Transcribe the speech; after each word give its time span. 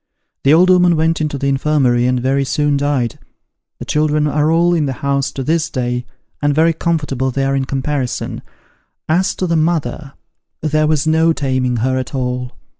The 0.43 0.51
old 0.55 0.71
'ooman 0.71 0.95
went 0.95 1.21
into 1.21 1.37
the 1.37 1.45
infirmary, 1.47 2.07
and 2.07 2.19
very 2.19 2.43
soon 2.43 2.75
died. 2.75 3.19
The 3.77 3.85
children 3.85 4.25
are 4.25 4.51
all 4.51 4.73
in 4.73 4.87
the 4.87 4.93
house 5.05 5.31
to 5.33 5.43
this 5.43 5.69
day, 5.69 6.07
and 6.41 6.55
very 6.55 6.73
comfortable 6.73 7.29
they 7.29 7.45
are 7.45 7.55
in 7.55 7.65
comparison. 7.65 8.41
As 9.07 9.35
to 9.35 9.45
the 9.45 9.55
mother, 9.55 10.13
there 10.61 10.87
was 10.87 11.05
no 11.05 11.33
taming 11.33 11.75
her 11.85 11.99
at 11.99 12.15
all. 12.15 12.53